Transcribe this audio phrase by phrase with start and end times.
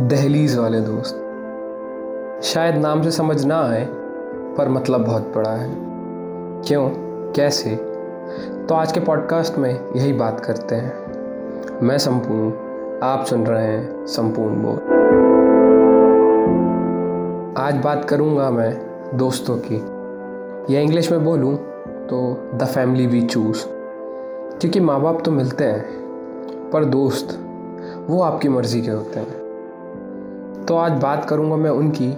[0.00, 1.14] दहलीज वाले दोस्त।
[2.42, 3.88] शायद नाम से समझ ना आए,
[4.56, 5.70] पर मतलब बहुत बड़ा है।
[6.62, 6.90] क्यों?
[7.32, 7.76] कैसे?
[8.68, 10.92] तो आज के पॉडकास्ट में यही बात करते हैं।
[11.82, 12.52] मैं संपूर्ण,
[13.02, 14.74] आप सुन रहे हैं संपूर्ण बोल
[17.58, 19.76] आज बात करूँगा मैं दोस्तों की।
[20.74, 21.56] या इंग्लिश में बोलूँ
[22.06, 23.64] तो द फैमिली वी चूज़
[24.58, 25.84] क्योंकि माँ बाप तो मिलते हैं,
[26.72, 27.38] पर दोस्त
[28.06, 29.47] वो आपकी मर्ज़ी के होते हैं।
[30.68, 32.14] तो आज बात करूँगा मैं उनकी,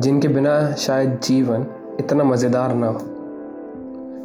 [0.00, 1.66] जिनके बिना शायद जीवन
[2.00, 3.00] इतना मज़ेदार ना हो।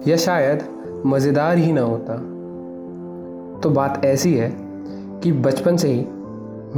[0.07, 0.63] या शायद
[1.05, 2.13] मज़ेदार ही ना होता।
[3.59, 4.57] तो बात ऐसी है
[5.23, 6.05] कि बचपन से ही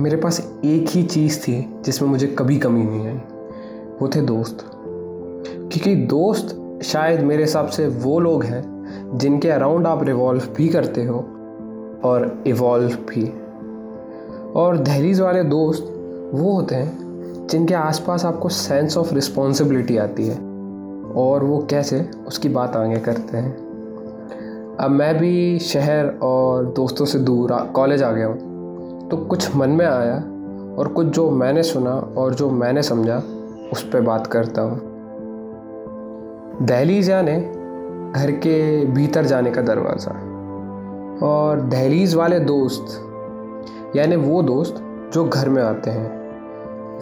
[0.01, 3.17] मेरे पास एक ही चीज़ थी जिसमें मुझे कभी कमी नहीं आई।
[4.01, 4.57] वो थे दोस्त।
[5.47, 11.03] क्योंकि दोस्त शायद मेरे हिसाब से वो लोग हैं जिनके अराउंड आप रिवॉल्व भी करते
[11.03, 11.17] हो
[12.03, 13.33] और इवॉल्व भी।
[14.55, 15.97] और दहलीज वाले दोस्त
[16.33, 20.35] वो होते हैं जिनके आसपास आपको सेंस ऑफ़ रिस्पॉन्सिबिलिटी आती है
[21.17, 23.51] और वो कैसे उसकी बात आगे करते हैं।
[24.77, 29.69] अब मैं भी शहर और दोस्तों से दूर कॉलेज आ गया हूँ तो कुछ मन
[29.69, 30.15] में आया
[30.73, 33.17] और कुछ जो मैंने सुना और जो मैंने समझा,
[33.73, 34.79] उस पर बात करता हूँ।
[36.61, 37.35] दहलीज यानी
[38.11, 40.11] घर के भीतर जाने का दरवाज़ा
[41.25, 42.97] और दहलीज वाले दोस्त,
[43.95, 44.75] यानी वो दोस्त
[45.13, 46.20] जो घर में आते हैं।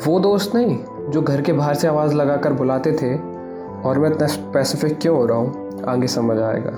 [0.08, 3.16] वो दोस्त नहीं, जो घर के बाहर से आवाज़ लगा कर बुलाते थे
[3.82, 6.72] और मैं इतना स्पेसिफिक क्यों हो रहा हूँ, आगे समझ आएगा।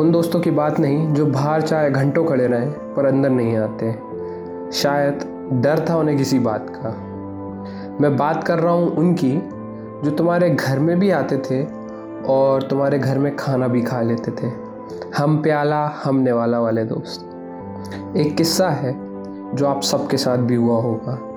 [0.00, 3.92] उन दोस्तों की बात नहीं, जो बाहर चाहे घंटों खड़े रहें, पर अंदर नहीं आते।
[4.72, 5.20] शायद
[5.52, 6.88] डर था उन्हें किसी बात का।
[8.00, 9.32] मैं बात कर रहा हूँ उनकी,
[10.04, 11.64] जो तुम्हारे घर में भी आते थे
[12.28, 14.52] और तुम्हारे घर में खाना भी खा लेते थे।
[15.16, 17.30] हम प्याला हमने वाला वाले दोस्त।
[18.16, 18.92] एक किस्सा है,
[19.54, 21.33] जो आप सबके साथ भी हुआ होगा।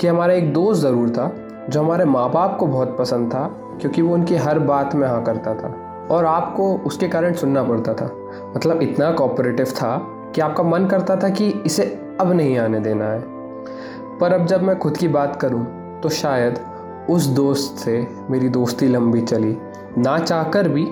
[0.00, 1.32] कि हमारा एक दोस्त ज़रूर था,
[1.70, 3.46] जो हमारे माँ बाप को बहुत पसंद था,
[3.80, 5.68] क्योंकि वो उनकी हर बात में हाँ करता था
[6.10, 8.06] और आपको उसके कारण सुनना पड़ता था।
[8.56, 9.96] मतलब इतना कोऑपरेटिव था
[10.34, 11.84] कि आपका मन करता था कि इसे
[12.20, 13.20] अब नहीं आने देना है।
[14.20, 15.64] पर अब जब मैं खुद की बात करूँ
[16.02, 16.58] तो शायद
[17.10, 19.56] उस दोस्त से मेरी दोस्ती लंबी चली,
[19.98, 20.84] ना चाहकर भी,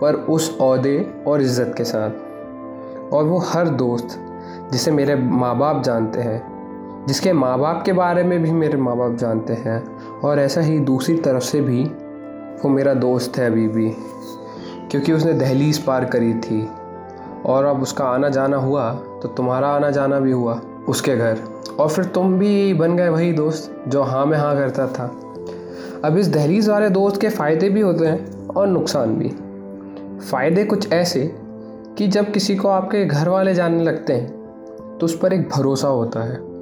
[0.00, 4.18] पर उस अहदे और इज़्ज़त के साथ। और वो हर दोस्त,
[4.72, 6.40] जिसे मेरे माँ बाप जानते हैं
[7.08, 9.80] जिसके माँ बाप के बारे में भी मेरे माँ बाप जानते हैं
[10.20, 11.82] और ऐसा ही दूसरी तरफ़ से भी
[12.62, 13.90] वो मेरा दोस्त है अभी भी
[14.90, 16.62] क्योंकि उसने दहलीज पार करी थी
[17.46, 18.90] और अब उसका आना जाना हुआ
[19.22, 21.42] तो तुम्हारा आना जाना भी हुआ उसके घर।
[21.80, 25.04] और फिर तुम भी बन गए वही दोस्त जो हाँ में हाँ करता था।
[26.04, 29.28] अब इस दहलीज वाले दोस्त के फ़ायदे भी होते हैं और नुकसान भी।
[30.30, 31.24] फ़ायदे कुछ ऐसे
[31.98, 35.88] कि जब किसी को आपके घर वाले जानने लगते हैं तो उस पर एक भरोसा
[35.88, 36.55] होता है।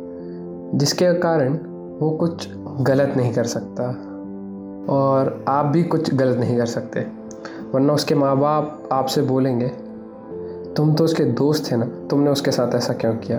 [0.75, 1.55] जिसके कारण
[2.01, 2.49] वो कुछ
[2.81, 3.85] गलत नहीं कर सकता
[4.89, 7.01] और आप भी कुछ गलत नहीं कर सकते।
[7.73, 9.69] वरना उसके माँ बाप आपसे बोलेंगे,
[10.77, 13.39] तुम तो उसके दोस्त थे ना, तुमने उसके साथ ऐसा क्यों किया?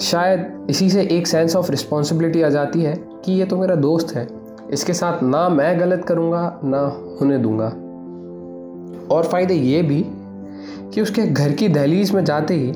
[0.00, 2.94] शायद इसी से एक सेंस ऑफ़ रिस्पॉन्सिबिलिटी आ जाती है
[3.24, 4.26] कि ये तो मेरा दोस्त है,
[4.70, 6.80] इसके साथ ना मैं गलत करूँगा, ना
[7.20, 7.68] होने दूँगा।
[9.14, 10.04] और फ़ायदे ये भी
[10.94, 12.72] कि उसके घर की दहलीज में जाते ही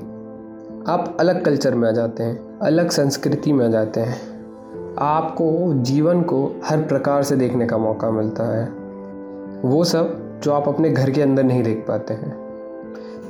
[0.89, 6.23] आप अलग कल्चर में आ जाते हैं, अलग संस्कृति में आ जाते हैं। आपको जीवन
[6.23, 8.65] को हर प्रकार से देखने का मौका मिलता है।
[9.65, 12.35] वो सब जो आप अपने घर के अंदर नहीं देख पाते हैं।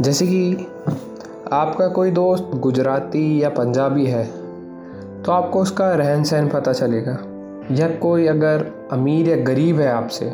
[0.00, 0.66] जैसे कि
[1.53, 4.25] आपका कोई दोस्त गुजराती या पंजाबी है
[5.22, 7.19] तो आपको उसका रहन सहन पता चलेगा।
[7.71, 10.31] या कोई अगर अमीर या गरीब है आपसे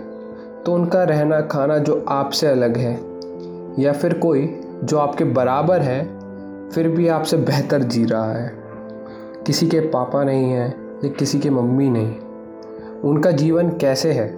[0.67, 3.01] तो उनका रहना खाना जो आपसे अलग है।
[3.79, 6.16] या फिर कोई जो आपके बराबर है
[6.73, 8.53] फिर भी आपसे बेहतर जी रहा है।
[9.47, 10.69] किसी के पापा नहीं है,
[11.05, 12.15] या किसी के मम्मी नहीं।
[13.01, 14.37] उनका जीवन कैसे है,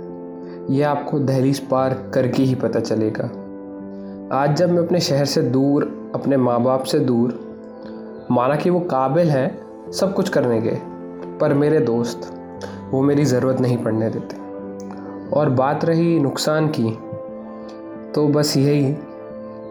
[0.71, 3.25] यह आपको दहलीज पार करके ही पता चलेगा।
[4.37, 7.41] आज जब मैं अपने शहर से दूर, अपने माँ बाप से दूर,
[8.31, 9.61] माना कि वो काबिल हैं,
[9.93, 10.76] सब कुछ करने के,
[11.38, 12.35] पर मेरे दोस्त,
[12.91, 14.37] वो मेरी ज़रूरत नहीं पड़ने देते।
[15.31, 16.99] और बात रही नुकसान की
[18.12, 18.97] तो बस यही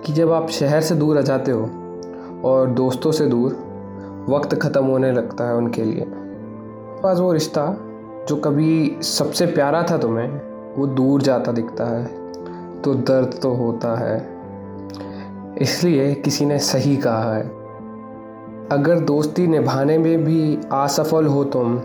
[0.05, 1.69] कि जब आप शहर से दूर आ जाते हो
[2.45, 6.05] और दोस्तों से दूर वक्त ख़त्म होने लगता है उनके लिए।
[7.03, 7.77] पास वो रिश्ता
[8.29, 10.41] जो कभी सबसे प्यारा था तुम्हें,
[10.77, 12.05] वो दूर जाता दिखता है
[12.81, 14.37] तो दर्द तो होता है।
[15.61, 17.43] इसलिए किसी ने सही कहा है।
[18.71, 21.79] अगर दोस्ती निभाने में भी असफल हो तुम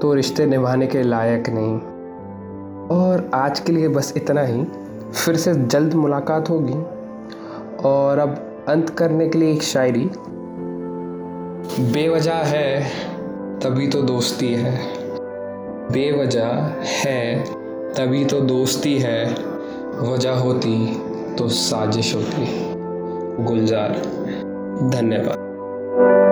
[0.00, 1.80] तो रिश्ते निभाने के लायक नहीं।
[2.88, 4.64] और आज के लिए बस इतना ही।
[5.24, 6.82] फिर से जल्द मुलाकात होगी।
[7.84, 10.10] और अब अंत करने के लिए एक शायरी।
[11.80, 12.90] बेवजह है,
[13.60, 14.80] तभी तो दोस्ती है।
[15.92, 17.44] बेवजह है,
[17.94, 19.34] तभी तो दोस्ती है।
[20.00, 21.02] वजह होती
[21.34, 22.74] तो साजिश होती।
[23.44, 23.90] गुलजार,
[24.90, 26.23] धन्यवाद।